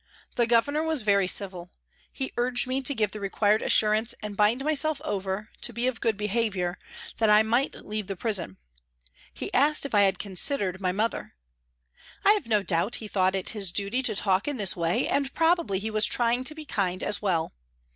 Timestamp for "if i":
9.85-10.01